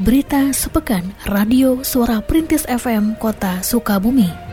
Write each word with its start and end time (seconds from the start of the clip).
Berita 0.00 0.48
sepekan 0.56 1.04
Radio 1.28 1.84
Suara 1.84 2.24
Perintis 2.24 2.64
FM 2.64 3.20
Kota 3.20 3.60
Sukabumi. 3.60 4.49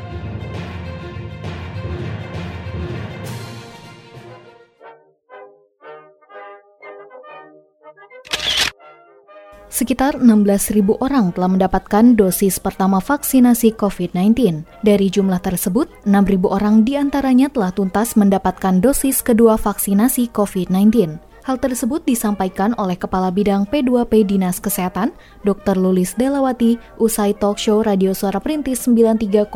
Sekitar 9.88 10.19
16.000 10.19 10.99
orang 10.99 11.31
telah 11.31 11.47
mendapatkan 11.47 12.11
dosis 12.11 12.59
pertama 12.59 12.99
vaksinasi 12.99 13.71
COVID-19. 13.79 14.67
Dari 14.83 15.07
jumlah 15.07 15.39
tersebut, 15.39 15.87
6.000 16.04 16.43
orang 16.43 16.83
di 16.83 16.99
antaranya 16.99 17.47
telah 17.47 17.71
tuntas 17.71 18.19
mendapatkan 18.19 18.83
dosis 18.83 19.23
kedua 19.23 19.55
vaksinasi 19.55 20.27
COVID-19. 20.36 21.23
Hal 21.47 21.55
tersebut 21.64 22.04
disampaikan 22.04 22.75
oleh 22.75 23.00
Kepala 23.00 23.31
Bidang 23.31 23.64
P2P 23.64 24.28
Dinas 24.28 24.59
Kesehatan, 24.59 25.15
Dr. 25.47 25.79
Lulis 25.79 26.19
Delawati, 26.19 26.75
usai 27.00 27.31
talk 27.31 27.56
show 27.56 27.79
Radio 27.79 28.11
Suara 28.11 28.43
Perintis 28.43 28.83
93,1 28.83 29.47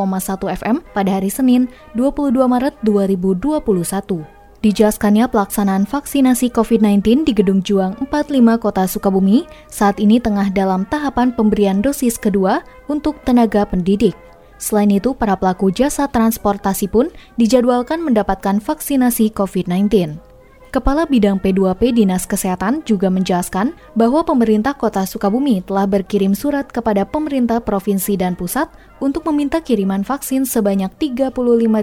FM 0.48 0.80
pada 0.96 1.12
hari 1.12 1.28
Senin, 1.28 1.68
22 2.00 2.40
Maret 2.48 2.80
2021. 2.88 4.41
Dijelaskannya 4.62 5.26
pelaksanaan 5.26 5.90
vaksinasi 5.90 6.54
COVID-19 6.54 7.26
di 7.26 7.34
Gedung 7.34 7.66
Juang 7.66 7.98
45 7.98 8.62
Kota 8.62 8.86
Sukabumi 8.86 9.50
saat 9.66 9.98
ini 9.98 10.22
tengah 10.22 10.54
dalam 10.54 10.86
tahapan 10.86 11.34
pemberian 11.34 11.82
dosis 11.82 12.22
kedua 12.22 12.62
untuk 12.86 13.18
tenaga 13.26 13.66
pendidik. 13.66 14.14
Selain 14.62 14.94
itu, 14.94 15.18
para 15.18 15.34
pelaku 15.34 15.74
jasa 15.74 16.06
transportasi 16.06 16.86
pun 16.94 17.10
dijadwalkan 17.42 18.06
mendapatkan 18.06 18.62
vaksinasi 18.62 19.34
COVID-19. 19.34 20.31
Kepala 20.72 21.04
Bidang 21.04 21.36
P2P 21.36 22.00
Dinas 22.00 22.24
Kesehatan 22.24 22.88
juga 22.88 23.12
menjelaskan 23.12 23.76
bahwa 23.92 24.24
pemerintah 24.24 24.72
Kota 24.72 25.04
Sukabumi 25.04 25.60
telah 25.60 25.84
berkirim 25.84 26.32
surat 26.32 26.64
kepada 26.72 27.04
pemerintah 27.04 27.60
provinsi 27.60 28.16
dan 28.16 28.40
pusat 28.40 28.72
untuk 29.04 29.28
meminta 29.28 29.60
kiriman 29.60 30.08
vaksin 30.08 30.48
sebanyak 30.48 30.88
35.000 30.96 31.36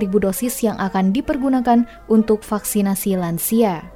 dosis 0.08 0.64
yang 0.64 0.80
akan 0.80 1.12
dipergunakan 1.12 1.84
untuk 2.08 2.40
vaksinasi 2.40 3.20
lansia. 3.20 3.92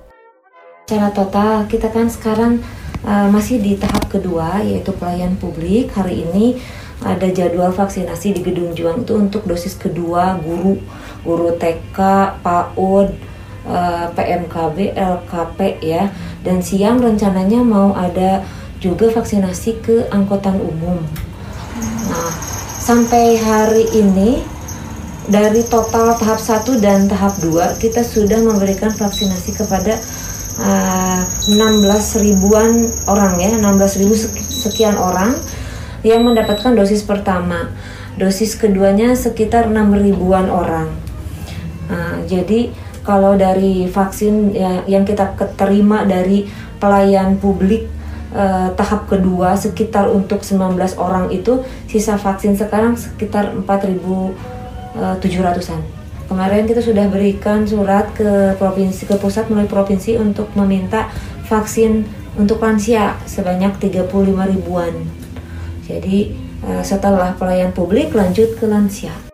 Secara 0.84 1.08
total, 1.08 1.64
kita 1.72 1.88
kan 1.88 2.12
sekarang 2.12 2.60
uh, 3.08 3.32
masih 3.32 3.64
di 3.64 3.80
tahap 3.80 4.12
kedua 4.12 4.60
yaitu 4.60 4.92
pelayan 4.92 5.40
publik. 5.40 5.88
Hari 5.96 6.28
ini 6.28 6.60
ada 7.00 7.32
jadwal 7.32 7.72
vaksinasi 7.72 8.36
di 8.36 8.44
Gedung 8.44 8.76
Juang 8.76 9.08
itu 9.08 9.16
untuk 9.16 9.48
dosis 9.48 9.72
kedua 9.72 10.36
guru, 10.36 10.76
guru 11.24 11.56
TK, 11.56 11.96
PAUD, 12.44 13.31
uh, 13.66 13.72
eh, 13.72 14.06
PMKB, 14.14 14.96
LKP 14.96 15.58
ya. 15.82 16.10
Dan 16.42 16.62
siang 16.62 16.98
rencananya 16.98 17.62
mau 17.62 17.94
ada 17.94 18.42
juga 18.82 19.10
vaksinasi 19.14 19.78
ke 19.78 19.96
angkutan 20.10 20.58
umum. 20.58 20.98
Nah, 22.10 22.30
sampai 22.82 23.38
hari 23.38 23.86
ini 23.94 24.42
dari 25.30 25.62
total 25.70 26.18
tahap 26.18 26.42
1 26.42 26.82
dan 26.82 27.06
tahap 27.06 27.38
2 27.38 27.78
kita 27.78 28.02
sudah 28.02 28.42
memberikan 28.42 28.90
vaksinasi 28.90 29.54
kepada 29.54 29.94
uh, 30.58 31.22
eh, 31.22 31.22
16 31.54 32.26
ribuan 32.26 32.90
orang 33.06 33.38
ya, 33.38 33.54
16 33.54 34.02
ribu 34.02 34.14
sekian 34.42 34.98
orang 34.98 35.38
yang 36.02 36.26
mendapatkan 36.26 36.74
dosis 36.74 37.06
pertama. 37.06 37.70
Dosis 38.18 38.58
keduanya 38.58 39.14
sekitar 39.14 39.70
6 39.70 39.78
ribuan 39.94 40.50
orang. 40.50 40.90
Nah, 41.86 42.20
jadi 42.26 42.74
kalau 43.02 43.34
dari 43.34 43.90
vaksin 43.90 44.54
ya, 44.54 44.86
yang 44.86 45.02
kita 45.02 45.34
terima 45.58 46.06
dari 46.06 46.46
pelayan 46.78 47.34
publik 47.38 47.86
eh, 48.34 48.68
tahap 48.78 49.10
kedua 49.10 49.58
sekitar 49.58 50.06
untuk 50.10 50.44
19 50.46 50.78
orang 50.98 51.30
itu 51.34 51.64
sisa 51.90 52.14
vaksin 52.14 52.54
sekarang 52.54 52.94
sekitar 52.94 53.50
4.700-an. 53.66 55.82
Eh, 55.82 55.86
Kemarin 56.32 56.64
kita 56.64 56.80
sudah 56.80 57.12
berikan 57.12 57.68
surat 57.68 58.08
ke 58.16 58.56
provinsi 58.56 59.04
ke 59.04 59.20
pusat 59.20 59.52
melalui 59.52 59.68
provinsi 59.68 60.16
untuk 60.16 60.48
meminta 60.56 61.12
vaksin 61.44 62.08
untuk 62.40 62.56
lansia 62.64 63.20
sebanyak 63.28 63.76
35 63.76 64.08
ribuan. 64.48 64.96
Jadi 65.84 66.32
eh, 66.64 66.82
setelah 66.86 67.36
pelayan 67.36 67.76
publik 67.76 68.16
lanjut 68.16 68.56
ke 68.56 68.64
lansia. 68.64 69.31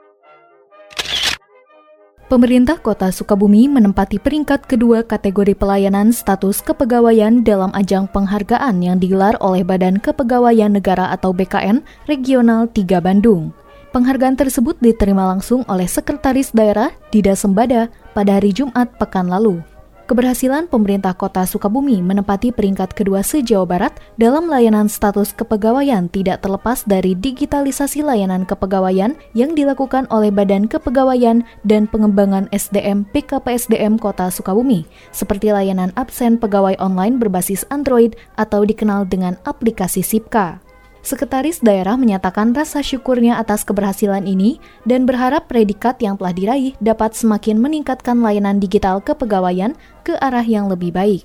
Pemerintah 2.28 2.76
Kota 2.76 3.08
Sukabumi 3.08 3.72
menempati 3.72 4.20
peringkat 4.20 4.68
kedua 4.68 5.00
kategori 5.00 5.56
pelayanan 5.56 6.12
status 6.12 6.60
kepegawaian 6.60 7.40
dalam 7.40 7.72
ajang 7.72 8.04
penghargaan 8.12 8.84
yang 8.84 9.00
digelar 9.00 9.32
oleh 9.40 9.64
Badan 9.64 9.96
Kepegawaian 9.96 10.76
Negara 10.76 11.08
atau 11.08 11.32
BKN 11.32 11.80
Regional 12.04 12.68
3 12.68 13.00
Bandung. 13.00 13.56
Penghargaan 13.96 14.36
tersebut 14.36 14.76
diterima 14.76 15.24
langsung 15.24 15.64
oleh 15.72 15.88
Sekretaris 15.88 16.52
Daerah 16.52 16.92
Dida 17.08 17.32
Sembada 17.32 17.88
pada 18.12 18.36
hari 18.36 18.52
Jumat 18.52 18.92
pekan 19.00 19.32
lalu. 19.32 19.64
Keberhasilan 20.08 20.72
pemerintah 20.72 21.12
kota 21.12 21.44
Sukabumi 21.44 22.00
menempati 22.00 22.48
peringkat 22.48 22.96
kedua 22.96 23.20
se-Jawa 23.20 23.68
Barat 23.68 23.92
dalam 24.16 24.48
layanan 24.48 24.88
status 24.88 25.36
kepegawaian 25.36 26.08
tidak 26.08 26.40
terlepas 26.40 26.80
dari 26.88 27.12
digitalisasi 27.12 28.00
layanan 28.00 28.48
kepegawaian 28.48 29.12
yang 29.36 29.52
dilakukan 29.52 30.08
oleh 30.08 30.32
Badan 30.32 30.64
Kepegawaian 30.64 31.44
dan 31.68 31.84
Pengembangan 31.92 32.48
SDM 32.56 33.04
PKPSDM 33.12 34.00
Kota 34.00 34.32
Sukabumi, 34.32 34.88
seperti 35.12 35.52
layanan 35.52 35.92
absen 35.92 36.40
pegawai 36.40 36.80
online 36.80 37.20
berbasis 37.20 37.68
Android 37.68 38.16
atau 38.40 38.64
dikenal 38.64 39.04
dengan 39.04 39.36
aplikasi 39.44 40.00
SIPKA. 40.00 40.67
Sekretaris 41.08 41.64
daerah 41.64 41.96
menyatakan 41.96 42.52
rasa 42.52 42.84
syukurnya 42.84 43.40
atas 43.40 43.64
keberhasilan 43.64 44.28
ini 44.28 44.60
dan 44.84 45.08
berharap 45.08 45.48
predikat 45.48 45.96
yang 46.04 46.20
telah 46.20 46.36
diraih 46.36 46.76
dapat 46.84 47.16
semakin 47.16 47.56
meningkatkan 47.56 48.20
layanan 48.20 48.60
digital 48.60 49.00
kepegawaian 49.00 49.72
ke 50.04 50.12
arah 50.20 50.44
yang 50.44 50.68
lebih 50.68 50.92
baik. 50.92 51.24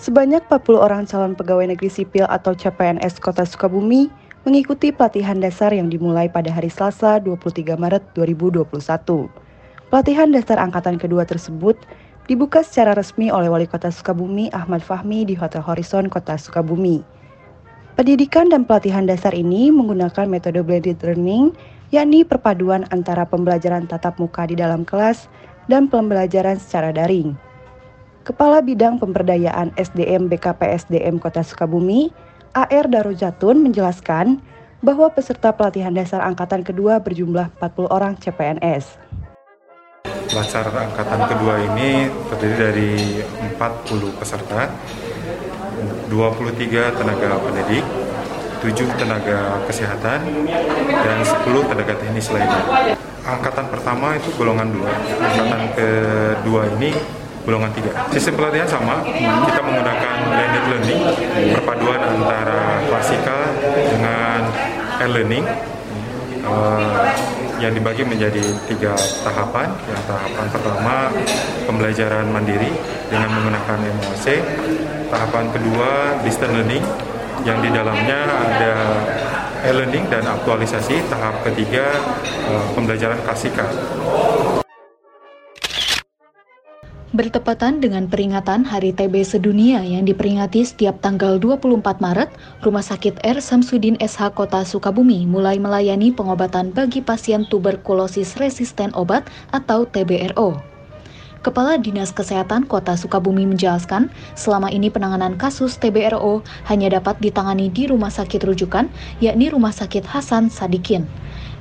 Sebanyak 0.00 0.40
40 0.48 0.80
orang 0.80 1.04
calon 1.04 1.36
pegawai 1.36 1.68
negeri 1.68 1.92
sipil 1.92 2.24
atau 2.32 2.56
CPNS 2.56 3.20
Kota 3.20 3.44
Sukabumi 3.44 4.08
mengikuti 4.48 4.88
pelatihan 4.88 5.36
dasar 5.36 5.68
yang 5.76 5.92
dimulai 5.92 6.32
pada 6.32 6.48
hari 6.48 6.72
Selasa 6.72 7.20
23 7.20 7.76
Maret 7.76 8.08
2021. 8.16 8.72
Pelatihan 9.92 10.32
dasar 10.32 10.56
angkatan 10.56 10.96
kedua 10.96 11.28
tersebut 11.28 11.76
dibuka 12.24 12.64
secara 12.64 12.96
resmi 12.96 13.28
oleh 13.28 13.52
Wali 13.52 13.68
Kota 13.68 13.92
Sukabumi 13.92 14.48
Ahmad 14.56 14.80
Fahmi 14.80 15.28
di 15.28 15.36
Hotel 15.36 15.60
Horizon 15.60 16.08
Kota 16.08 16.40
Sukabumi. 16.40 17.17
Pendidikan 17.98 18.46
dan 18.46 18.62
pelatihan 18.62 19.10
dasar 19.10 19.34
ini 19.34 19.74
menggunakan 19.74 20.30
metode 20.30 20.62
blended 20.62 21.02
learning, 21.02 21.50
yakni 21.90 22.22
perpaduan 22.22 22.86
antara 22.94 23.26
pembelajaran 23.26 23.90
tatap 23.90 24.22
muka 24.22 24.46
di 24.46 24.54
dalam 24.54 24.86
kelas 24.86 25.26
dan 25.66 25.90
pembelajaran 25.90 26.62
secara 26.62 26.94
daring. 26.94 27.34
Kepala 28.22 28.62
Bidang 28.62 29.02
Pemberdayaan 29.02 29.74
SDM 29.74 30.30
BKPSDM 30.30 31.18
Kota 31.18 31.42
Sukabumi, 31.42 32.14
AR 32.54 32.86
Darujatun 32.86 33.66
menjelaskan 33.66 34.38
bahwa 34.78 35.10
peserta 35.10 35.50
pelatihan 35.50 35.90
dasar 35.90 36.22
angkatan 36.22 36.62
kedua 36.62 37.02
berjumlah 37.02 37.50
40 37.58 37.90
orang 37.90 38.14
CPNS. 38.14 38.94
Pelajar 40.06 40.70
angkatan 40.70 41.20
kedua 41.34 41.66
ini 41.66 42.06
terdiri 42.30 42.54
dari 42.62 42.90
40 43.58 44.22
peserta, 44.22 44.70
23 46.08 46.96
tenaga 46.96 47.36
pendidik, 47.38 47.84
7 48.64 48.98
tenaga 48.98 49.62
kesehatan, 49.68 50.18
dan 50.88 51.18
10 51.22 51.62
tenaga 51.68 51.94
teknis 52.00 52.28
lainnya. 52.32 52.96
Angkatan 53.28 53.68
pertama 53.68 54.16
itu 54.16 54.32
golongan 54.40 54.72
2, 54.72 54.88
angkatan 55.20 55.62
kedua 55.76 56.62
ini 56.80 56.96
golongan 57.44 57.70
3. 57.76 58.12
Sistem 58.12 58.40
pelatihan 58.40 58.68
sama, 58.68 59.04
kita 59.44 59.60
menggunakan 59.60 60.16
blended 60.32 60.64
learning, 60.72 61.00
perpaduan 61.56 62.00
antara 62.00 62.80
klasikal 62.88 63.40
dengan 63.92 64.40
e-learning. 65.04 65.44
Yang 67.58 67.74
dibagi 67.74 68.06
menjadi 68.06 68.42
tiga 68.70 68.94
tahapan. 69.26 69.68
Yang 69.90 70.02
tahapan 70.06 70.46
pertama 70.50 70.94
pembelajaran 71.66 72.26
mandiri 72.30 72.70
dengan 73.10 73.28
menggunakan 73.34 73.78
MOC. 73.98 74.26
Tahapan 75.08 75.44
kedua 75.50 75.90
distance 76.22 76.54
learning 76.54 76.84
yang 77.46 77.58
di 77.62 77.70
dalamnya 77.70 78.18
ada 78.26 78.74
e-learning 79.66 80.06
dan 80.10 80.24
aktualisasi. 80.26 81.02
Tahap 81.10 81.42
ketiga 81.46 81.86
eh, 82.46 82.66
pembelajaran 82.74 83.18
klasika. 83.26 83.66
Bertepatan 87.18 87.82
dengan 87.82 88.06
peringatan 88.06 88.62
Hari 88.62 88.94
TB 88.94 89.26
Sedunia 89.26 89.82
yang 89.82 90.06
diperingati 90.06 90.62
setiap 90.62 91.02
tanggal 91.02 91.42
24 91.42 91.82
Maret, 91.98 92.30
Rumah 92.62 92.84
Sakit 92.86 93.18
R. 93.26 93.42
Samsudin 93.42 93.98
SH 93.98 94.38
Kota 94.38 94.62
Sukabumi 94.62 95.26
mulai 95.26 95.58
melayani 95.58 96.14
pengobatan 96.14 96.70
bagi 96.70 97.02
pasien 97.02 97.42
tuberkulosis 97.50 98.38
resisten 98.38 98.94
obat 98.94 99.26
atau 99.50 99.82
TBRO. 99.82 100.62
Kepala 101.42 101.74
Dinas 101.82 102.14
Kesehatan 102.14 102.70
Kota 102.70 102.94
Sukabumi 102.94 103.50
menjelaskan, 103.50 104.14
selama 104.38 104.70
ini 104.70 104.86
penanganan 104.86 105.34
kasus 105.34 105.74
TBRO 105.74 106.46
hanya 106.70 107.02
dapat 107.02 107.18
ditangani 107.18 107.66
di 107.66 107.90
rumah 107.90 108.14
sakit 108.14 108.46
rujukan, 108.46 108.86
yakni 109.18 109.50
Rumah 109.50 109.74
Sakit 109.74 110.06
Hasan 110.06 110.54
Sadikin. 110.54 111.10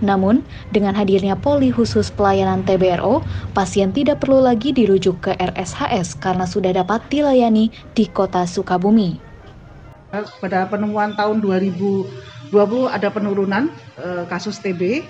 Namun, 0.04 0.46
dengan 0.70 0.94
hadirnya 0.94 1.34
poli 1.34 1.74
khusus 1.74 2.14
pelayanan 2.14 2.62
TBRO, 2.66 3.26
pasien 3.58 3.90
tidak 3.90 4.22
perlu 4.22 4.42
lagi 4.42 4.74
dirujuk 4.74 5.30
ke 5.30 5.32
RSHS 5.38 6.18
karena 6.22 6.46
sudah 6.46 6.74
dapat 6.74 7.02
dilayani 7.10 7.74
di 7.98 8.06
Kota 8.10 8.46
Sukabumi. 8.46 9.18
Pada 10.42 10.70
penemuan 10.70 11.18
tahun 11.18 11.44
2020 11.44 12.54
ada 12.88 13.08
penurunan 13.12 13.68
eh, 14.00 14.24
kasus 14.30 14.58
TB 14.64 15.04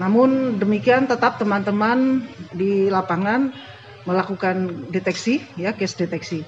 namun 0.00 0.56
demikian 0.56 1.04
tetap 1.04 1.36
teman-teman 1.36 2.24
di 2.56 2.88
lapangan 2.88 3.52
melakukan 4.08 4.88
deteksi 4.88 5.44
ya 5.60 5.76
case 5.76 5.92
deteksi. 6.00 6.40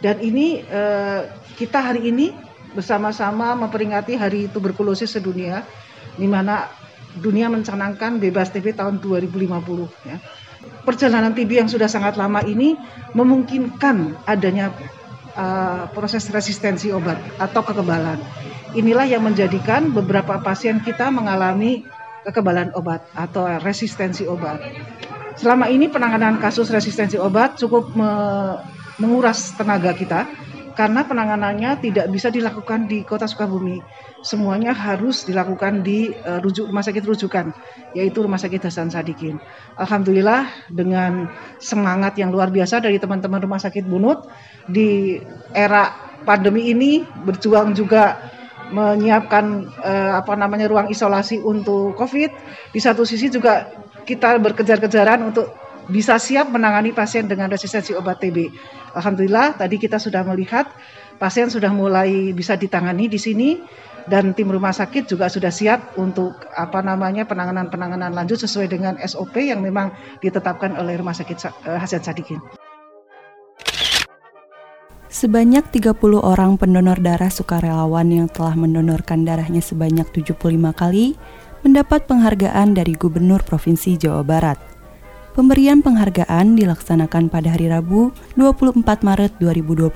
Dan 0.00 0.24
ini 0.24 0.64
eh, 0.64 1.28
kita 1.60 1.92
hari 1.92 2.08
ini 2.08 2.32
bersama-sama 2.72 3.54
memperingati 3.54 4.16
Hari 4.16 4.48
Tuberkulosis 4.50 5.14
Sedunia 5.14 5.62
di 6.16 6.24
mana 6.24 6.66
dunia 7.18 7.46
mencanangkan 7.50 8.18
bebas 8.18 8.50
TB 8.50 8.74
tahun 8.78 8.98
2050 8.98 10.08
ya. 10.08 10.18
Perjalanan 10.84 11.36
TB 11.36 11.50
yang 11.64 11.68
sudah 11.68 11.88
sangat 11.88 12.16
lama 12.16 12.40
ini 12.44 12.76
memungkinkan 13.12 14.24
adanya 14.24 14.72
uh, 15.36 15.86
proses 15.92 16.24
resistensi 16.32 16.88
obat 16.90 17.20
atau 17.36 17.60
kekebalan. 17.60 18.18
Inilah 18.74 19.06
yang 19.06 19.22
menjadikan 19.22 19.92
beberapa 19.92 20.40
pasien 20.40 20.80
kita 20.80 21.12
mengalami 21.12 21.84
kekebalan 22.24 22.72
obat 22.72 23.04
atau 23.12 23.44
resistensi 23.60 24.24
obat. 24.24 24.58
Selama 25.36 25.68
ini 25.68 25.90
penanganan 25.92 26.40
kasus 26.40 26.72
resistensi 26.72 27.20
obat 27.20 27.60
cukup 27.60 27.92
me 27.92 28.10
menguras 28.94 29.50
tenaga 29.58 29.90
kita 29.90 30.22
karena 30.74 31.06
penanganannya 31.06 31.78
tidak 31.78 32.06
bisa 32.10 32.28
dilakukan 32.34 32.90
di 32.90 33.06
Kota 33.06 33.30
Sukabumi. 33.30 33.78
Semuanya 34.26 34.74
harus 34.74 35.22
dilakukan 35.22 35.86
di 35.86 36.10
uh, 36.10 36.42
rujuk 36.42 36.66
rumah 36.66 36.82
sakit 36.82 37.04
rujukan, 37.04 37.54
yaitu 37.94 38.24
Rumah 38.24 38.40
Sakit 38.40 38.66
Hasan 38.66 38.90
Sadikin. 38.90 39.38
Alhamdulillah 39.78 40.50
dengan 40.72 41.30
semangat 41.62 42.18
yang 42.18 42.34
luar 42.34 42.50
biasa 42.50 42.82
dari 42.82 42.98
teman-teman 42.98 43.38
Rumah 43.44 43.60
Sakit 43.62 43.84
Bunut 43.86 44.26
di 44.66 45.20
era 45.52 45.92
pandemi 46.24 46.72
ini 46.72 47.04
berjuang 47.04 47.76
juga 47.76 48.32
menyiapkan 48.72 49.44
uh, 49.78 50.12
apa 50.24 50.34
namanya 50.34 50.66
ruang 50.66 50.88
isolasi 50.88 51.38
untuk 51.38 51.94
COVID. 51.94 52.30
Di 52.72 52.80
satu 52.80 53.04
sisi 53.04 53.28
juga 53.28 53.70
kita 54.08 54.40
berkejar-kejaran 54.40 55.20
untuk 55.20 55.52
bisa 55.90 56.16
siap 56.16 56.48
menangani 56.48 56.94
pasien 56.96 57.28
dengan 57.28 57.50
resistensi 57.52 57.92
obat 57.92 58.20
TB. 58.20 58.48
Alhamdulillah 58.96 59.58
tadi 59.58 59.76
kita 59.76 60.00
sudah 60.00 60.24
melihat 60.24 60.70
pasien 61.16 61.48
sudah 61.50 61.70
mulai 61.70 62.32
bisa 62.32 62.56
ditangani 62.56 63.08
di 63.08 63.20
sini 63.20 63.60
dan 64.04 64.36
tim 64.36 64.52
rumah 64.52 64.72
sakit 64.72 65.08
juga 65.08 65.32
sudah 65.32 65.48
siap 65.48 65.96
untuk 65.96 66.36
apa 66.52 66.84
namanya 66.84 67.24
penanganan-penanganan 67.24 68.12
lanjut 68.12 68.36
sesuai 68.36 68.68
dengan 68.68 69.00
SOP 69.00 69.40
yang 69.40 69.64
memang 69.64 69.92
ditetapkan 70.20 70.76
oleh 70.76 71.00
Rumah 71.00 71.16
Sakit 71.16 71.36
uh, 71.64 71.80
Hasan 71.80 72.04
Sadikin. 72.04 72.40
Sebanyak 75.14 75.70
30 75.70 75.94
orang 76.18 76.58
pendonor 76.58 76.98
darah 76.98 77.30
sukarelawan 77.30 78.10
yang 78.10 78.26
telah 78.26 78.58
mendonorkan 78.58 79.22
darahnya 79.22 79.62
sebanyak 79.62 80.10
75 80.10 80.42
kali 80.74 81.14
mendapat 81.62 82.04
penghargaan 82.10 82.74
dari 82.74 82.98
Gubernur 82.98 83.40
Provinsi 83.46 83.94
Jawa 83.94 84.26
Barat. 84.26 84.73
Pemberian 85.34 85.82
penghargaan 85.82 86.54
dilaksanakan 86.54 87.26
pada 87.26 87.58
hari 87.58 87.66
Rabu 87.66 88.14
24 88.38 88.86
Maret 89.02 89.34
2021 89.42 89.90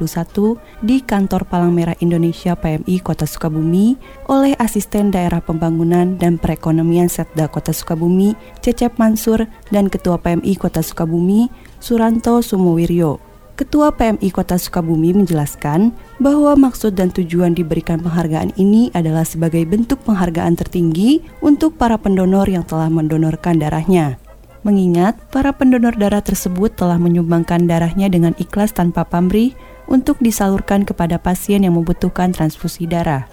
di 0.82 0.98
Kantor 0.98 1.46
Palang 1.46 1.70
Merah 1.70 1.94
Indonesia 2.02 2.58
PMI 2.58 2.98
Kota 2.98 3.22
Sukabumi 3.22 3.94
oleh 4.26 4.58
Asisten 4.58 5.14
Daerah 5.14 5.38
Pembangunan 5.38 6.18
dan 6.18 6.42
Perekonomian 6.42 7.06
Setda 7.06 7.46
Kota 7.46 7.70
Sukabumi 7.70 8.34
Cecep 8.66 8.98
Mansur 8.98 9.46
dan 9.70 9.86
Ketua 9.86 10.18
PMI 10.18 10.58
Kota 10.58 10.82
Sukabumi 10.82 11.46
Suranto 11.78 12.42
Sumowiryo. 12.42 13.22
Ketua 13.54 13.94
PMI 13.94 14.34
Kota 14.34 14.58
Sukabumi 14.58 15.14
menjelaskan 15.14 15.94
bahwa 16.18 16.58
maksud 16.58 16.98
dan 16.98 17.14
tujuan 17.14 17.54
diberikan 17.54 18.02
penghargaan 18.02 18.58
ini 18.58 18.90
adalah 18.90 19.22
sebagai 19.22 19.62
bentuk 19.70 20.02
penghargaan 20.02 20.58
tertinggi 20.58 21.22
untuk 21.38 21.78
para 21.78 21.94
pendonor 21.94 22.50
yang 22.50 22.66
telah 22.66 22.90
mendonorkan 22.90 23.62
darahnya. 23.62 24.18
Mengingat 24.68 25.16
para 25.32 25.56
pendonor 25.56 25.96
darah 25.96 26.20
tersebut 26.20 26.76
telah 26.76 27.00
menyumbangkan 27.00 27.64
darahnya 27.64 28.12
dengan 28.12 28.36
ikhlas 28.36 28.76
tanpa 28.76 29.00
pamrih 29.08 29.56
untuk 29.88 30.20
disalurkan 30.20 30.84
kepada 30.84 31.16
pasien 31.16 31.64
yang 31.64 31.72
membutuhkan 31.72 32.36
transfusi 32.36 32.84
darah. 32.84 33.24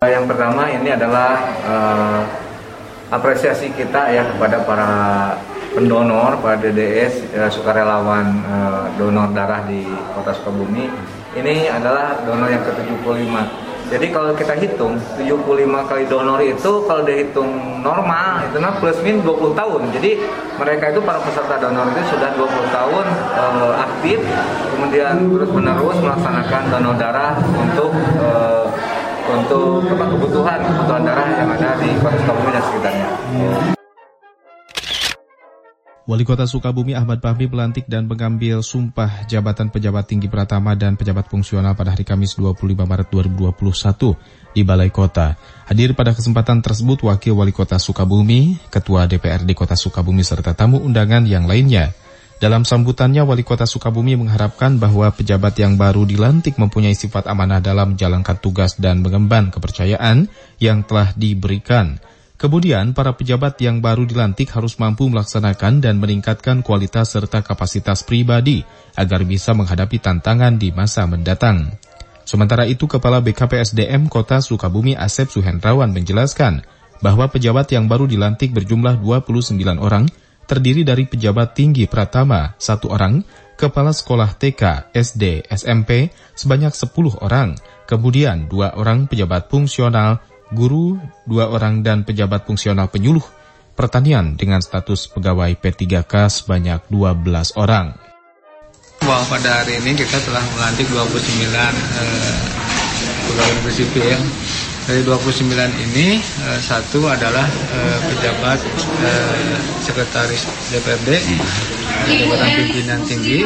Yang 0.00 0.32
pertama 0.32 0.72
ini 0.72 0.96
adalah 0.96 1.44
uh, 1.60 2.20
apresiasi 3.12 3.68
kita 3.76 4.08
ya 4.16 4.32
kepada 4.32 4.64
para 4.64 4.90
pendonor 5.76 6.40
pada 6.40 6.56
DDS 6.72 7.36
eh, 7.36 7.52
sukarelawan 7.52 8.26
eh, 8.40 8.84
donor 8.96 9.36
darah 9.36 9.60
di 9.68 9.84
Kota 10.16 10.32
Sukabumi 10.32 10.88
ini 11.36 11.68
adalah 11.68 12.16
donor 12.24 12.48
yang 12.48 12.64
ke-75 12.64 13.12
jadi 13.86 14.06
kalau 14.10 14.34
kita 14.34 14.54
hitung 14.58 14.98
75 15.14 15.62
kali 15.86 16.04
donor 16.10 16.42
itu 16.42 16.72
kalau 16.90 17.02
dihitung 17.06 17.80
normal 17.86 18.42
itu 18.50 18.58
nah 18.58 18.74
plus 18.82 18.98
min 19.06 19.22
20 19.22 19.54
tahun 19.54 19.80
jadi 19.94 20.10
mereka 20.58 20.84
itu 20.90 21.00
para 21.06 21.22
peserta 21.22 21.54
donor 21.62 21.86
itu 21.94 22.02
sudah 22.10 22.30
20 22.34 22.50
tahun 22.74 23.04
eh, 23.38 23.72
aktif 23.86 24.18
kemudian 24.74 25.14
terus 25.30 25.50
menerus 25.54 25.96
melaksanakan 26.02 26.62
donor 26.70 26.94
darah 26.98 27.34
untuk 27.54 27.90
eh, 28.18 28.66
untuk 29.26 29.82
kebutuhan 29.90 30.58
kebutuhan 30.62 31.02
darah 31.02 31.28
yang 31.34 31.50
ada 31.50 31.74
di 31.82 31.90
Kota 31.98 32.14
Sukabumi 32.22 32.50
dan 32.54 32.62
sekitarnya. 32.62 33.08
Wali 36.06 36.22
Kota 36.22 36.46
Sukabumi 36.46 36.94
Ahmad 36.94 37.18
Fahmi 37.18 37.50
melantik 37.50 37.90
dan 37.90 38.06
mengambil 38.06 38.62
sumpah 38.62 39.26
jabatan 39.26 39.74
pejabat 39.74 40.06
tinggi 40.06 40.30
Pratama 40.30 40.78
dan 40.78 40.94
pejabat 40.94 41.26
fungsional 41.26 41.74
pada 41.74 41.98
hari 41.98 42.06
Kamis 42.06 42.38
25 42.38 42.62
Maret 42.78 43.10
2021 43.10 44.54
di 44.54 44.62
Balai 44.62 44.94
Kota. 44.94 45.34
Hadir 45.66 45.98
pada 45.98 46.14
kesempatan 46.14 46.62
tersebut 46.62 47.02
Wakil 47.10 47.34
Wali 47.34 47.50
Kota 47.50 47.82
Sukabumi, 47.82 48.54
Ketua 48.70 49.10
DPRD 49.10 49.50
Kota 49.58 49.74
Sukabumi 49.74 50.22
serta 50.22 50.54
tamu 50.54 50.78
undangan 50.78 51.26
yang 51.26 51.50
lainnya. 51.50 51.90
Dalam 52.38 52.62
sambutannya, 52.62 53.26
Wali 53.26 53.42
Kota 53.42 53.66
Sukabumi 53.66 54.14
mengharapkan 54.14 54.78
bahwa 54.78 55.10
pejabat 55.10 55.58
yang 55.58 55.74
baru 55.74 56.06
dilantik 56.06 56.54
mempunyai 56.54 56.94
sifat 56.94 57.26
amanah 57.26 57.58
dalam 57.58 57.98
menjalankan 57.98 58.38
tugas 58.38 58.78
dan 58.78 59.02
mengemban 59.02 59.50
kepercayaan 59.50 60.30
yang 60.62 60.86
telah 60.86 61.10
diberikan. 61.18 61.98
Kemudian, 62.36 62.92
para 62.92 63.16
pejabat 63.16 63.56
yang 63.64 63.80
baru 63.80 64.04
dilantik 64.04 64.52
harus 64.52 64.76
mampu 64.76 65.08
melaksanakan 65.08 65.80
dan 65.80 65.96
meningkatkan 65.96 66.60
kualitas 66.60 67.16
serta 67.16 67.40
kapasitas 67.40 68.04
pribadi 68.04 68.60
agar 68.92 69.24
bisa 69.24 69.56
menghadapi 69.56 69.96
tantangan 69.96 70.60
di 70.60 70.68
masa 70.68 71.08
mendatang. 71.08 71.72
Sementara 72.28 72.68
itu, 72.68 72.84
Kepala 72.84 73.24
BKPSDM 73.24 74.12
Kota 74.12 74.44
Sukabumi 74.44 74.92
Asep 74.92 75.32
Suhendrawan 75.32 75.96
menjelaskan 75.96 76.60
bahwa 77.00 77.24
pejabat 77.32 77.72
yang 77.72 77.88
baru 77.88 78.04
dilantik 78.04 78.52
berjumlah 78.52 79.00
29 79.00 79.56
orang, 79.80 80.04
terdiri 80.44 80.84
dari 80.84 81.08
pejabat 81.08 81.56
tinggi 81.56 81.88
Pratama, 81.88 82.52
satu 82.60 82.92
orang, 82.92 83.24
kepala 83.56 83.96
sekolah 83.96 84.36
TK, 84.36 84.92
SD, 84.92 85.48
SMP 85.48 86.12
sebanyak 86.36 86.76
10 86.76 87.16
orang, 87.24 87.56
kemudian 87.88 88.46
dua 88.46 88.76
orang 88.76 89.08
pejabat 89.08 89.48
fungsional, 89.48 90.20
guru, 90.54 90.98
dua 91.26 91.50
orang 91.50 91.82
dan 91.82 92.06
pejabat 92.06 92.46
fungsional 92.46 92.86
penyuluh 92.90 93.24
pertanian 93.76 94.34
dengan 94.40 94.64
status 94.64 95.12
pegawai 95.12 95.52
P3K 95.60 96.12
sebanyak 96.32 96.80
12 96.88 97.60
orang. 97.60 97.92
Bahwa 99.04 99.22
pada 99.28 99.62
hari 99.62 99.76
ini 99.84 99.92
kita 99.92 100.16
telah 100.24 100.40
melantik 100.56 100.88
29 100.88 100.96
eh, 100.96 102.36
pegawai 103.28 103.52
negeri 103.60 103.74
sipil. 103.76 104.20
Dari 104.86 105.02
29 105.02 105.50
ini, 105.82 106.22
eh, 106.22 106.58
satu 106.62 107.10
adalah 107.10 107.42
eh, 107.44 107.98
pejabat 108.06 108.58
eh, 109.02 109.58
sekretaris 109.82 110.46
DPRD, 110.70 111.10
jabatan 112.06 112.48
pimpinan 112.54 113.02
tinggi, 113.02 113.42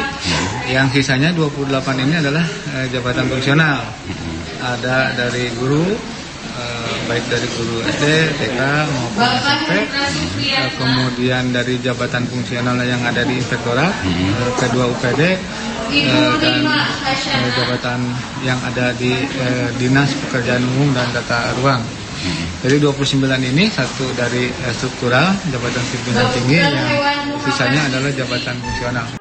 yang 0.69 0.85
sisanya 0.93 1.33
28 1.33 1.65
ini 1.97 2.15
adalah 2.21 2.45
eh, 2.77 2.85
jabatan 2.93 3.25
fungsional. 3.25 3.81
Ada 4.61 5.17
dari 5.17 5.49
guru, 5.57 5.97
baik 7.11 7.25
dari 7.27 7.47
guru 7.59 7.83
SD, 7.83 8.05
TK 8.39 8.59
maupun 8.87 9.23
SMP, 9.43 9.71
uh, 9.83 10.69
kemudian 10.79 11.51
dari 11.51 11.75
jabatan 11.83 12.23
fungsional 12.31 12.79
yang 12.79 13.03
ada 13.03 13.27
di 13.27 13.35
inspektorat, 13.35 13.91
uh, 13.91 14.51
kedua 14.55 14.87
UPD, 14.87 15.21
uh, 15.27 16.33
dan 16.39 16.63
uh, 16.63 17.49
jabatan 17.59 17.99
yang 18.47 18.59
ada 18.63 18.95
di 18.95 19.11
uh, 19.11 19.67
dinas 19.75 20.15
pekerjaan 20.27 20.63
umum 20.75 20.95
dan 20.95 21.11
tata 21.11 21.51
ruang. 21.59 21.83
Jadi 22.61 22.77
29 22.77 23.17
ini 23.27 23.65
satu 23.67 24.05
dari 24.13 24.47
uh, 24.47 24.73
struktural 24.77 25.35
jabatan 25.51 25.83
pimpinan 25.91 26.27
tinggi 26.31 26.57
yang 26.63 26.87
sisanya 27.43 27.91
adalah 27.91 28.11
jabatan 28.13 28.55
fungsional. 28.61 29.20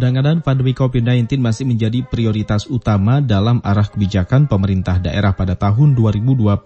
Penanganan 0.00 0.40
pandemi 0.40 0.72
COVID-19 0.72 1.44
masih 1.44 1.68
menjadi 1.68 2.00
prioritas 2.00 2.64
utama 2.72 3.20
dalam 3.20 3.60
arah 3.60 3.84
kebijakan 3.84 4.48
pemerintah 4.48 4.96
daerah 4.96 5.36
pada 5.36 5.60
tahun 5.60 5.92
2022. 5.92 6.56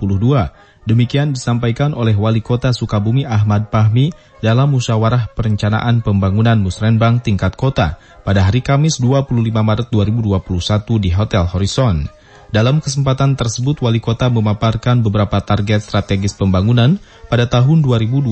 Demikian 0.87 1.35
disampaikan 1.35 1.99
oleh 1.99 2.15
Wali 2.15 2.39
Kota 2.39 2.71
Sukabumi 2.71 3.27
Ahmad 3.27 3.75
Pahmi 3.75 4.15
dalam 4.39 4.71
musyawarah 4.71 5.35
perencanaan 5.35 5.99
pembangunan 6.07 6.63
musrenbang 6.63 7.19
tingkat 7.27 7.59
kota 7.59 7.99
pada 8.23 8.47
hari 8.47 8.63
Kamis 8.63 9.03
25 9.03 9.35
Maret 9.51 9.91
2021 9.91 11.03
di 11.03 11.11
Hotel 11.11 11.43
Horizon. 11.51 12.07
Dalam 12.55 12.79
kesempatan 12.79 13.35
tersebut, 13.35 13.83
Wali 13.83 13.99
Kota 13.99 14.31
memaparkan 14.31 15.03
beberapa 15.03 15.43
target 15.43 15.83
strategis 15.83 16.39
pembangunan 16.39 17.03
pada 17.27 17.51
tahun 17.51 17.83
2022, 17.83 18.31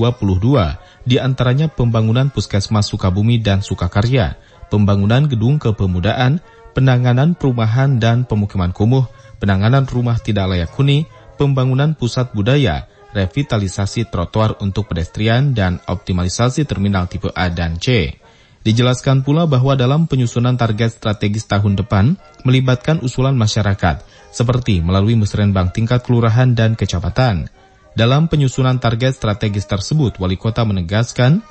di 1.03 1.19
antaranya 1.19 1.67
pembangunan 1.67 2.31
Puskesmas 2.31 2.87
Sukabumi 2.87 3.43
dan 3.43 3.59
Sukakarya, 3.59 4.39
pembangunan 4.67 5.27
gedung 5.27 5.57
kepemudaan, 5.57 6.39
penanganan 6.77 7.35
perumahan 7.35 7.97
dan 7.97 8.27
pemukiman 8.27 8.71
kumuh, 8.71 9.07
penanganan 9.39 9.87
rumah 9.87 10.17
tidak 10.19 10.51
layak 10.51 10.71
huni, 10.75 11.07
pembangunan 11.35 11.97
pusat 11.97 12.31
budaya, 12.31 12.87
revitalisasi 13.13 14.09
trotoar 14.09 14.57
untuk 14.63 14.89
pedestrian, 14.89 15.53
dan 15.53 15.79
optimalisasi 15.85 16.65
terminal 16.65 17.05
tipe 17.07 17.29
A 17.33 17.47
dan 17.53 17.77
C. 17.77 18.17
Dijelaskan 18.63 19.27
pula 19.27 19.43
bahwa 19.43 19.75
dalam 19.75 20.07
penyusunan 20.07 20.55
target 20.55 20.95
strategis 20.95 21.43
tahun 21.45 21.75
depan 21.75 22.15
melibatkan 22.47 23.03
usulan 23.03 23.35
masyarakat, 23.35 24.01
seperti 24.31 24.79
melalui 24.79 25.19
musrenbang 25.19 25.69
tingkat 25.75 26.01
kelurahan 26.07 26.55
dan 26.55 26.79
kecamatan. 26.79 27.51
Dalam 27.93 28.25
penyusunan 28.25 28.81
target 28.81 29.13
strategis 29.19 29.69
tersebut, 29.69 30.17
Wali 30.17 30.39
Kota 30.39 30.65
menegaskan 30.65 31.45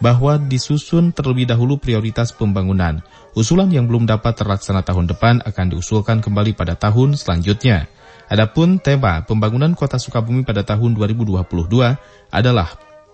bahwa 0.00 0.36
disusun 0.36 1.12
terlebih 1.12 1.48
dahulu 1.48 1.80
prioritas 1.80 2.32
pembangunan. 2.32 3.00
Usulan 3.36 3.68
yang 3.72 3.88
belum 3.88 4.08
dapat 4.08 4.36
terlaksana 4.36 4.84
tahun 4.84 5.08
depan 5.12 5.44
akan 5.44 5.66
diusulkan 5.76 6.20
kembali 6.24 6.56
pada 6.56 6.76
tahun 6.76 7.16
selanjutnya. 7.16 7.88
Adapun 8.26 8.82
tema 8.82 9.22
pembangunan 9.22 9.70
kota 9.78 10.02
Sukabumi 10.02 10.42
pada 10.42 10.66
tahun 10.66 10.98
2022 10.98 11.46
adalah 12.34 12.68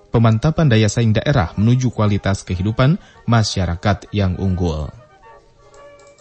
pemantapan 0.09 0.73
daya 0.73 0.89
saing 0.89 1.13
daerah 1.13 1.53
menuju 1.57 1.93
kualitas 1.93 2.45
kehidupan 2.45 2.97
masyarakat 3.29 4.09
yang 4.13 4.41
unggul. 4.41 4.89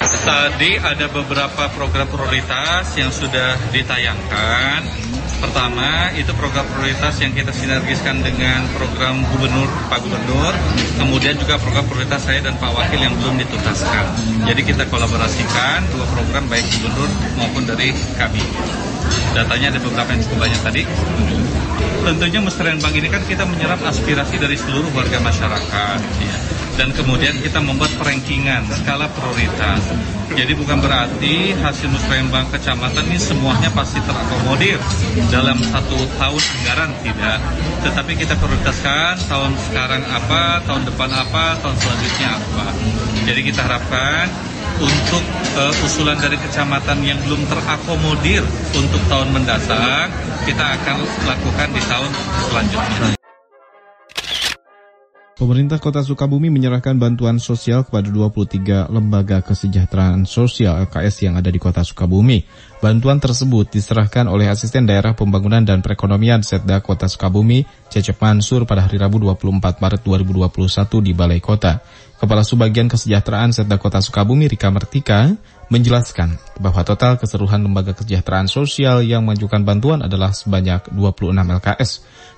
Tadi 0.01 0.81
ada 0.81 1.05
beberapa 1.13 1.69
program 1.77 2.09
prioritas 2.09 2.97
yang 2.97 3.13
sudah 3.13 3.53
ditayangkan. 3.69 4.81
Pertama, 5.41 6.13
itu 6.13 6.29
program 6.37 6.69
prioritas 6.69 7.17
yang 7.17 7.33
kita 7.33 7.49
sinergiskan 7.49 8.21
dengan 8.21 8.61
program 8.77 9.25
gubernur, 9.33 9.65
Pak 9.89 10.05
Gubernur. 10.05 10.53
Kemudian 11.01 11.33
juga 11.41 11.57
program 11.57 11.89
prioritas 11.89 12.21
saya 12.21 12.45
dan 12.45 12.53
Pak 12.61 12.69
Wakil 12.69 13.01
yang 13.01 13.17
belum 13.17 13.41
dituntaskan. 13.41 14.05
Jadi 14.45 14.61
kita 14.61 14.85
kolaborasikan 14.93 15.89
dua 15.89 16.05
program 16.13 16.45
baik 16.45 16.65
gubernur 16.77 17.09
maupun 17.41 17.65
dari 17.65 17.89
kami. 18.21 18.45
Datanya 19.33 19.73
ada 19.73 19.79
beberapa 19.81 20.13
yang 20.13 20.21
cukup 20.29 20.39
banyak 20.45 20.61
tadi. 20.61 20.81
Tentunya 22.01 22.39
Bank 22.77 22.93
ini 22.93 23.09
kan 23.09 23.21
kita 23.25 23.43
menyerap 23.49 23.81
aspirasi 23.81 24.37
dari 24.37 24.53
seluruh 24.53 24.93
warga 24.93 25.17
masyarakat. 25.25 25.99
Ya 26.21 26.50
dan 26.81 26.89
kemudian 26.97 27.37
kita 27.37 27.61
membuat 27.61 27.93
perankingan 28.01 28.65
skala 28.73 29.05
prioritas. 29.13 29.85
Jadi 30.33 30.57
bukan 30.57 30.81
berarti 30.81 31.53
hasil 31.53 31.85
musrembang 31.93 32.49
kecamatan 32.49 33.05
ini 33.05 33.21
semuanya 33.21 33.69
pasti 33.69 34.01
terakomodir 34.01 34.81
dalam 35.29 35.61
satu 35.61 35.93
tahun 36.17 36.41
anggaran 36.41 36.89
tidak. 37.05 37.37
Tetapi 37.85 38.11
kita 38.17 38.33
prioritaskan 38.33 39.13
tahun 39.29 39.53
sekarang 39.69 40.01
apa, 40.09 40.65
tahun 40.65 40.89
depan 40.89 41.09
apa, 41.13 41.61
tahun 41.61 41.77
selanjutnya 41.77 42.29
apa. 42.33 42.65
Jadi 43.29 43.41
kita 43.45 43.61
harapkan 43.61 44.25
untuk 44.81 45.21
uh, 45.61 45.85
usulan 45.85 46.17
dari 46.17 46.41
kecamatan 46.41 46.97
yang 47.05 47.21
belum 47.29 47.45
terakomodir 47.45 48.41
untuk 48.73 49.01
tahun 49.05 49.29
mendatang, 49.37 50.09
kita 50.49 50.65
akan 50.81 50.97
lakukan 51.29 51.69
di 51.77 51.81
tahun 51.85 52.09
selanjutnya. 52.49 53.20
Pemerintah 55.41 55.81
Kota 55.81 56.05
Sukabumi 56.05 56.53
menyerahkan 56.53 57.01
bantuan 57.01 57.41
sosial 57.41 57.81
kepada 57.81 58.13
23 58.13 58.93
lembaga 58.93 59.41
kesejahteraan 59.41 60.29
sosial 60.29 60.85
LKS 60.85 61.25
yang 61.25 61.33
ada 61.33 61.49
di 61.49 61.57
Kota 61.57 61.81
Sukabumi. 61.81 62.45
Bantuan 62.81 63.21
tersebut 63.21 63.69
diserahkan 63.69 64.25
oleh 64.25 64.49
Asisten 64.49 64.89
Daerah 64.89 65.13
Pembangunan 65.13 65.61
dan 65.61 65.85
Perekonomian 65.85 66.41
Setda 66.41 66.81
Kota 66.81 67.05
Sukabumi, 67.05 67.61
Cecep 67.93 68.17
Mansur 68.17 68.65
pada 68.65 68.89
hari 68.89 68.97
Rabu 68.97 69.21
24 69.21 69.77
Maret 69.77 70.01
2021 70.01 71.05
di 71.05 71.13
Balai 71.13 71.37
Kota. 71.37 71.77
Kepala 72.17 72.41
Subbagian 72.41 72.89
Kesejahteraan 72.89 73.53
Setda 73.53 73.77
Kota 73.77 74.01
Sukabumi, 74.01 74.49
Rika 74.49 74.73
Mertika, 74.73 75.29
menjelaskan 75.69 76.41
bahwa 76.57 76.81
total 76.81 77.21
keseluruhan 77.21 77.61
lembaga 77.61 77.93
kesejahteraan 77.93 78.49
sosial 78.49 79.05
yang 79.05 79.29
mengajukan 79.29 79.61
bantuan 79.61 80.01
adalah 80.01 80.33
sebanyak 80.33 80.89
26 80.89 81.37
LKS. 81.37 81.91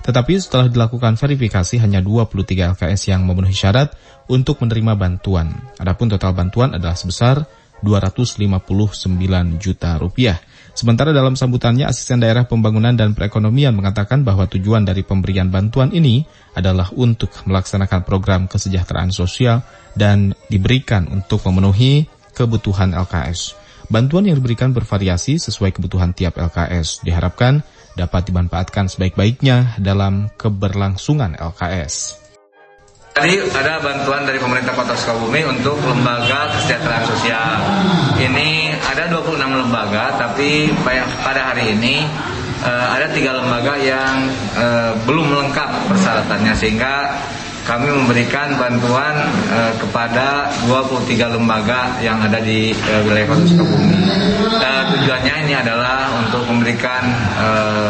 Tetapi 0.04 0.32
setelah 0.36 0.68
dilakukan 0.68 1.16
verifikasi 1.16 1.80
hanya 1.80 2.04
23 2.04 2.76
LKS 2.76 3.08
yang 3.08 3.24
memenuhi 3.24 3.56
syarat 3.56 3.96
untuk 4.28 4.60
menerima 4.60 4.92
bantuan. 4.92 5.56
Adapun 5.80 6.12
total 6.12 6.36
bantuan 6.36 6.76
adalah 6.76 7.00
sebesar 7.00 7.63
259 7.82 9.58
juta 9.58 9.98
rupiah. 9.98 10.38
Sementara 10.74 11.14
dalam 11.14 11.38
sambutannya, 11.38 11.86
Asisten 11.86 12.18
Daerah 12.18 12.50
Pembangunan 12.50 12.98
dan 12.98 13.14
Perekonomian 13.14 13.78
mengatakan 13.78 14.26
bahwa 14.26 14.50
tujuan 14.50 14.82
dari 14.82 15.06
pemberian 15.06 15.46
bantuan 15.46 15.94
ini 15.94 16.26
adalah 16.58 16.90
untuk 16.98 17.30
melaksanakan 17.46 18.02
program 18.02 18.50
kesejahteraan 18.50 19.14
sosial 19.14 19.62
dan 19.94 20.34
diberikan 20.50 21.06
untuk 21.06 21.46
memenuhi 21.46 22.10
kebutuhan 22.34 22.90
LKS. 22.90 23.54
Bantuan 23.86 24.26
yang 24.26 24.42
diberikan 24.42 24.74
bervariasi 24.74 25.38
sesuai 25.38 25.70
kebutuhan 25.76 26.10
tiap 26.10 26.40
LKS. 26.40 27.06
Diharapkan 27.06 27.62
dapat 27.94 28.26
dimanfaatkan 28.26 28.90
sebaik-baiknya 28.90 29.78
dalam 29.78 30.32
keberlangsungan 30.34 31.38
LKS. 31.38 32.23
Tadi 33.14 33.38
ada 33.54 33.78
bantuan 33.78 34.26
dari 34.26 34.42
pemerintah 34.42 34.74
Kota 34.74 34.90
Sukabumi 34.98 35.46
untuk 35.46 35.78
lembaga 35.86 36.50
kesejahteraan 36.50 37.06
sosial. 37.06 37.62
Ini 38.18 38.74
ada 38.82 39.06
26 39.06 39.38
lembaga, 39.38 40.18
tapi 40.18 40.74
pada 41.22 41.54
hari 41.54 41.78
ini 41.78 42.02
uh, 42.66 42.86
ada 42.90 43.06
tiga 43.14 43.38
lembaga 43.38 43.78
yang 43.78 44.26
uh, 44.58 44.98
belum 45.06 45.30
lengkap 45.30 45.94
persyaratannya 45.94 46.58
sehingga 46.58 47.14
kami 47.62 47.86
memberikan 47.94 48.58
bantuan 48.58 49.14
uh, 49.46 49.70
kepada 49.78 50.50
23 50.66 51.38
lembaga 51.38 51.94
yang 52.02 52.18
ada 52.18 52.42
di 52.42 52.74
wilayah 53.06 53.30
Kota 53.30 53.46
Sukabumi. 53.46 53.94
Tujuannya 54.90 55.34
ini 55.46 55.54
adalah 55.54 56.10
untuk 56.18 56.50
memberikan 56.50 57.14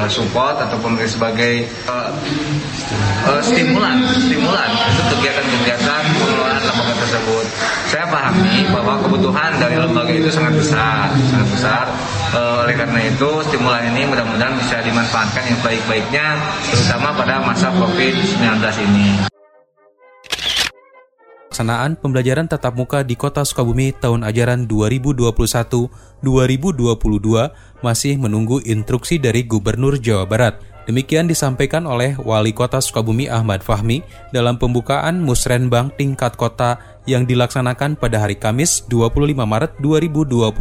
support 0.04 0.60
atau 0.60 0.76
memberi 0.84 1.08
sebagai 1.08 1.64
uh, 3.28 3.40
stimulan, 3.40 4.04
stimulan 4.18 4.70
untuk 4.72 5.06
kegiatan-kegiatan 5.18 6.02
pengelolaan 6.20 6.62
lembaga 6.62 6.94
tersebut. 7.00 7.46
Saya 7.88 8.06
pahami 8.10 8.68
bahwa 8.72 8.94
kebutuhan 9.04 9.52
dari 9.60 9.76
lembaga 9.78 10.12
itu 10.12 10.30
sangat 10.32 10.54
besar, 10.58 11.08
sangat 11.30 11.48
besar. 11.52 11.84
Uh, 12.34 12.66
oleh 12.66 12.74
karena 12.74 13.00
itu, 13.06 13.30
stimulan 13.46 13.88
ini 13.94 14.08
mudah-mudahan 14.10 14.54
bisa 14.58 14.82
dimanfaatkan 14.82 15.44
yang 15.46 15.60
baik-baiknya, 15.62 16.26
terutama 16.68 17.14
pada 17.14 17.40
masa 17.44 17.70
COVID-19 17.76 18.42
ini 18.90 19.30
pelaksanaan 21.54 21.94
pembelajaran 22.02 22.50
tatap 22.50 22.74
muka 22.74 23.06
di 23.06 23.14
Kota 23.14 23.46
Sukabumi 23.46 23.94
tahun 23.94 24.26
ajaran 24.26 24.66
2021-2022 24.66 26.26
masih 27.78 28.18
menunggu 28.18 28.58
instruksi 28.66 29.22
dari 29.22 29.46
Gubernur 29.46 30.02
Jawa 30.02 30.26
Barat. 30.26 30.73
Demikian 30.84 31.24
disampaikan 31.24 31.88
oleh 31.88 32.12
Wali 32.20 32.52
Kota 32.52 32.76
Sukabumi 32.76 33.24
Ahmad 33.32 33.64
Fahmi 33.64 34.04
dalam 34.36 34.60
pembukaan 34.60 35.16
Musrenbang 35.24 35.88
tingkat 35.96 36.36
kota 36.36 36.76
yang 37.08 37.24
dilaksanakan 37.24 37.96
pada 37.96 38.20
hari 38.20 38.36
Kamis 38.36 38.84
25 38.92 39.32
Maret 39.32 39.72
2021 39.80 40.52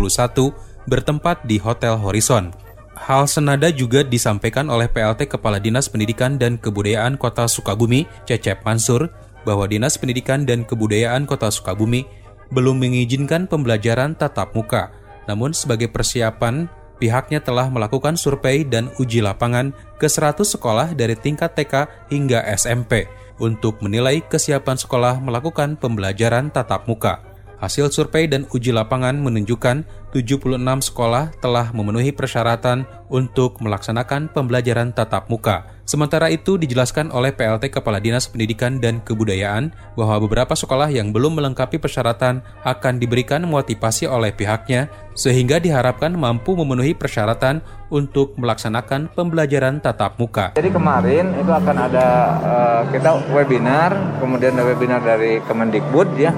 bertempat 0.88 1.44
di 1.44 1.60
Hotel 1.60 2.00
Horizon. 2.00 2.56
Hal 2.96 3.28
senada 3.28 3.68
juga 3.68 4.00
disampaikan 4.00 4.72
oleh 4.72 4.88
PLT 4.88 5.28
Kepala 5.28 5.60
Dinas 5.60 5.92
Pendidikan 5.92 6.40
dan 6.40 6.56
Kebudayaan 6.56 7.20
Kota 7.20 7.44
Sukabumi, 7.44 8.08
Cecep 8.24 8.64
Mansur, 8.64 9.12
bahwa 9.44 9.68
Dinas 9.68 10.00
Pendidikan 10.00 10.48
dan 10.48 10.64
Kebudayaan 10.64 11.28
Kota 11.28 11.52
Sukabumi 11.52 12.08
belum 12.56 12.80
mengizinkan 12.80 13.52
pembelajaran 13.52 14.16
tatap 14.16 14.56
muka. 14.56 14.96
Namun 15.28 15.52
sebagai 15.52 15.92
persiapan, 15.92 16.72
pihaknya 17.04 17.44
telah 17.44 17.68
melakukan 17.68 18.16
survei 18.16 18.64
dan 18.64 18.88
uji 18.96 19.20
lapangan 19.20 19.76
ke 20.00 20.08
100 20.08 20.40
sekolah 20.48 20.96
dari 20.96 21.20
tingkat 21.20 21.52
TK 21.52 22.08
hingga 22.08 22.48
SMP 22.56 23.12
untuk 23.44 23.84
menilai 23.84 24.24
kesiapan 24.24 24.80
sekolah 24.80 25.20
melakukan 25.20 25.76
pembelajaran 25.76 26.48
tatap 26.48 26.88
muka. 26.88 27.20
Hasil 27.60 27.92
survei 27.92 28.32
dan 28.32 28.48
uji 28.56 28.72
lapangan 28.72 29.20
menunjukkan 29.20 29.84
76 30.16 30.56
sekolah 30.88 31.36
telah 31.44 31.76
memenuhi 31.76 32.16
persyaratan 32.16 32.88
untuk 33.12 33.60
melaksanakan 33.60 34.32
pembelajaran 34.32 34.96
tatap 34.96 35.28
muka. 35.28 35.73
Sementara 35.84 36.32
itu 36.32 36.56
dijelaskan 36.56 37.12
oleh 37.12 37.36
PLT 37.36 37.68
Kepala 37.68 38.00
Dinas 38.00 38.32
Pendidikan 38.32 38.80
dan 38.80 39.04
Kebudayaan 39.04 39.76
bahwa 40.00 40.16
beberapa 40.24 40.56
sekolah 40.56 40.88
yang 40.88 41.12
belum 41.12 41.36
melengkapi 41.36 41.76
persyaratan 41.76 42.40
akan 42.64 43.04
diberikan 43.04 43.44
motivasi 43.44 44.08
oleh 44.08 44.32
pihaknya 44.32 44.88
sehingga 45.12 45.60
diharapkan 45.60 46.16
mampu 46.16 46.56
memenuhi 46.56 46.96
persyaratan 46.96 47.60
untuk 47.92 48.32
melaksanakan 48.40 49.12
pembelajaran 49.12 49.84
tatap 49.84 50.16
muka. 50.16 50.56
Jadi 50.56 50.72
kemarin 50.72 51.36
itu 51.36 51.52
akan 51.52 51.78
ada 51.92 52.08
uh, 52.40 52.82
kita 52.88 53.20
webinar, 53.36 53.92
kemudian 54.24 54.56
ada 54.56 54.64
webinar 54.64 55.04
dari 55.04 55.44
Kemendikbud 55.44 56.16
ya 56.16 56.32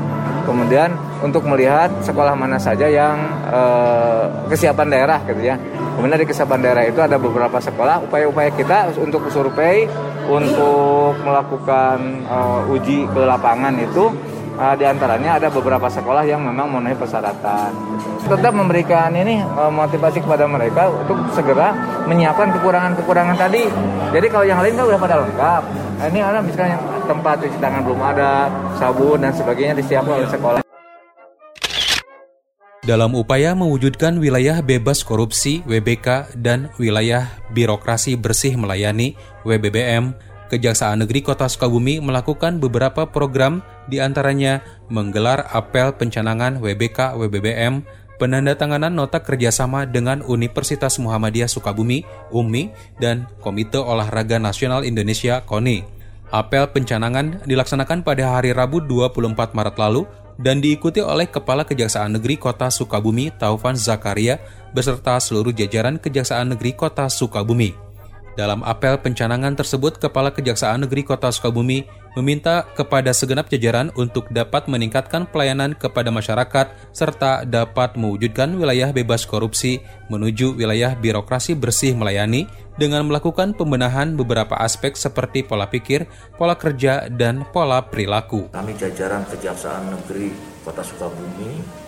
kemudian 0.46 0.94
untuk 1.26 1.42
melihat 1.50 1.90
sekolah 2.06 2.38
mana 2.38 2.62
saja 2.62 2.86
yang 2.86 3.18
uh, 3.50 4.30
kesiapan 4.48 4.88
daerah 4.94 5.20
gitu 5.26 5.42
ya. 5.42 5.58
Kemudian 5.96 6.20
di 6.20 6.28
kesiapan 6.28 6.60
daerah 6.60 6.84
itu 6.84 7.00
ada 7.00 7.16
beberapa 7.16 7.58
sekolah. 7.58 8.04
Upaya-upaya 8.04 8.52
kita 8.52 8.92
untuk 9.00 9.32
survei, 9.32 9.88
untuk 10.28 11.16
melakukan 11.24 12.28
uh, 12.28 12.74
uji 12.74 13.08
ke 13.08 13.22
lapangan 13.24 13.74
itu 13.80 14.12
uh, 14.60 14.76
di 14.76 14.84
antaranya 14.84 15.40
ada 15.40 15.48
beberapa 15.48 15.88
sekolah 15.88 16.28
yang 16.28 16.44
memang 16.44 16.68
memenuhi 16.72 16.98
persyaratan. 17.00 17.72
Tetap 18.26 18.54
memberikan 18.58 19.14
ini 19.14 19.40
uh, 19.40 19.72
motivasi 19.72 20.20
kepada 20.20 20.50
mereka 20.50 20.90
untuk 20.90 21.16
segera 21.32 21.72
menyiapkan 22.10 22.52
kekurangan-kekurangan 22.60 23.38
tadi. 23.38 23.64
Jadi 24.12 24.28
kalau 24.28 24.46
yang 24.48 24.60
lain 24.60 24.76
kan 24.76 24.86
udah 24.90 25.00
pada 25.00 25.16
lengkap. 25.22 25.64
Nah, 25.96 26.06
ini 26.12 26.20
ada 26.20 26.44
misalnya 26.44 26.78
tempat 27.08 27.40
cuci 27.40 27.58
tangan 27.62 27.86
belum 27.86 28.02
ada, 28.02 28.52
sabun 28.76 29.22
dan 29.22 29.32
sebagainya 29.32 29.78
disiapkan 29.78 30.20
oleh 30.20 30.28
sekolah. 30.28 30.65
Dalam 32.86 33.18
upaya 33.18 33.58
mewujudkan 33.58 34.22
wilayah 34.22 34.62
bebas 34.62 35.02
korupsi 35.02 35.66
WBK 35.66 36.38
dan 36.38 36.70
wilayah 36.78 37.34
birokrasi 37.50 38.14
bersih 38.14 38.54
melayani 38.62 39.18
WBBM, 39.42 40.14
Kejaksaan 40.54 41.02
Negeri 41.02 41.26
Kota 41.26 41.50
Sukabumi 41.50 41.98
melakukan 41.98 42.62
beberapa 42.62 43.10
program 43.10 43.66
di 43.90 43.98
antaranya 43.98 44.62
menggelar 44.94 45.50
apel 45.50 45.98
pencanangan 45.98 46.62
WBK 46.62 47.18
WBBM, 47.18 47.82
penandatanganan 48.22 48.94
nota 48.94 49.18
kerjasama 49.18 49.90
dengan 49.90 50.22
Universitas 50.22 51.02
Muhammadiyah 51.02 51.50
Sukabumi 51.50 52.06
UMI 52.30 52.70
dan 53.02 53.26
Komite 53.42 53.82
Olahraga 53.82 54.38
Nasional 54.38 54.86
Indonesia 54.86 55.42
KONI. 55.42 55.82
Apel 56.30 56.70
pencanangan 56.70 57.50
dilaksanakan 57.50 58.06
pada 58.06 58.38
hari 58.38 58.54
Rabu 58.54 58.78
24 58.86 59.58
Maret 59.58 59.78
lalu 59.82 60.06
dan 60.40 60.60
diikuti 60.60 61.00
oleh 61.00 61.28
Kepala 61.28 61.64
Kejaksaan 61.64 62.20
Negeri 62.20 62.36
Kota 62.36 62.68
Sukabumi 62.68 63.32
Taufan 63.36 63.80
Zakaria 63.80 64.40
beserta 64.76 65.16
seluruh 65.20 65.56
jajaran 65.56 66.00
Kejaksaan 66.00 66.52
Negeri 66.56 66.76
Kota 66.76 67.08
Sukabumi. 67.08 67.86
Dalam 68.36 68.68
apel 68.68 69.00
pencanangan 69.00 69.56
tersebut, 69.56 69.96
Kepala 69.96 70.28
Kejaksaan 70.36 70.84
Negeri 70.84 71.08
Kota 71.08 71.32
Sukabumi 71.32 71.88
meminta 72.20 72.68
kepada 72.76 73.16
segenap 73.16 73.48
jajaran 73.48 73.92
untuk 73.96 74.28
dapat 74.28 74.68
meningkatkan 74.68 75.28
pelayanan 75.28 75.72
kepada 75.76 76.12
masyarakat 76.12 76.72
serta 76.92 77.48
dapat 77.48 77.96
mewujudkan 77.96 78.52
wilayah 78.56 78.92
bebas 78.92 79.28
korupsi 79.28 79.84
menuju 80.12 80.56
wilayah 80.56 80.96
birokrasi 80.96 81.56
bersih 81.56 81.96
melayani 81.96 82.48
dengan 82.76 83.08
melakukan 83.08 83.56
pembenahan 83.56 84.20
beberapa 84.20 84.56
aspek 84.60 85.00
seperti 85.00 85.48
pola 85.48 85.68
pikir, 85.72 86.08
pola 86.36 86.60
kerja, 86.60 87.08
dan 87.08 87.48
pola 87.50 87.84
perilaku. 87.88 88.52
Kami 88.52 88.76
jajaran 88.76 89.24
Kejaksaan 89.32 89.96
Negeri 89.96 90.32
Kota 90.64 90.84
Sukabumi 90.84 91.84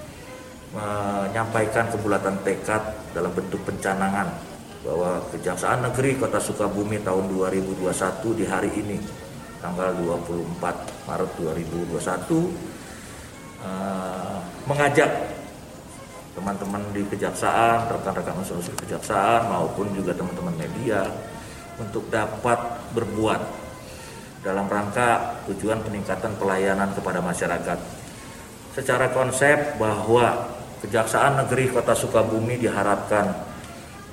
menyampaikan 0.75 1.87
kebulatan 1.91 2.43
tekad 2.43 2.83
dalam 3.15 3.31
bentuk 3.31 3.63
pencanangan 3.67 4.27
bahwa 4.83 5.19
Kejaksaan 5.35 5.83
Negeri 5.91 6.15
Kota 6.15 6.39
Sukabumi 6.39 7.03
tahun 7.03 7.27
2021 7.31 8.39
di 8.39 8.45
hari 8.47 8.71
ini 8.71 8.97
tanggal 9.59 9.91
24 9.99 11.09
Maret 11.09 11.31
2021 11.41 11.97
uh, 11.97 12.47
eh, 13.65 14.37
mengajak 14.69 15.36
teman-teman 16.37 16.85
di 16.93 17.01
kejaksaan, 17.09 17.89
rekan-rekan 17.89 18.37
unsur 18.37 18.61
kejaksaan 18.61 19.49
maupun 19.49 19.89
juga 19.97 20.13
teman-teman 20.13 20.53
media 20.53 21.09
untuk 21.81 22.05
dapat 22.13 22.61
berbuat 22.93 23.41
dalam 24.45 24.69
rangka 24.69 25.41
tujuan 25.49 25.81
peningkatan 25.81 26.37
pelayanan 26.37 26.93
kepada 26.93 27.25
masyarakat. 27.25 27.79
Secara 28.77 29.09
konsep 29.09 29.81
bahwa 29.81 30.57
Kejaksaan 30.77 31.41
Negeri 31.41 31.73
Kota 31.73 31.97
Sukabumi 31.97 32.61
diharapkan 32.61 33.33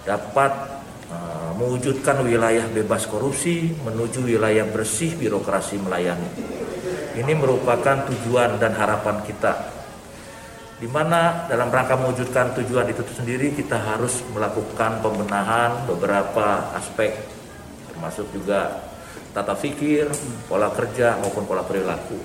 dapat 0.09 0.53
uh, 1.13 1.53
mewujudkan 1.61 2.25
wilayah 2.25 2.65
bebas 2.73 3.05
korupsi 3.05 3.77
menuju 3.85 4.25
wilayah 4.25 4.65
bersih 4.73 5.13
birokrasi 5.13 5.77
melayani. 5.77 6.25
Ini 7.21 7.33
merupakan 7.37 8.09
tujuan 8.09 8.57
dan 8.57 8.73
harapan 8.81 9.21
kita. 9.29 9.84
Di 10.85 10.93
mana 10.93 11.49
dalam 11.49 11.73
rangka 11.73 11.97
mewujudkan 11.97 12.53
tujuan 12.61 12.85
itu 12.93 13.01
sendiri 13.09 13.57
kita 13.57 13.73
harus 13.73 14.21
melakukan 14.37 15.01
pembenahan 15.01 15.89
beberapa 15.89 16.77
aspek 16.77 17.25
termasuk 17.89 18.29
juga 18.37 18.85
tata 19.33 19.57
fikir, 19.57 20.13
pola 20.45 20.69
kerja 20.69 21.17
maupun 21.25 21.49
pola 21.49 21.65
perilaku. 21.65 22.21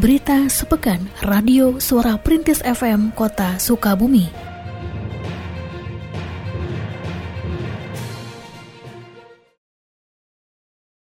Berita 0.00 0.48
Sepekan 0.48 1.12
Radio 1.28 1.76
Suara 1.76 2.16
Perintis 2.16 2.64
FM 2.64 3.12
Kota 3.12 3.60
Sukabumi 3.60 4.45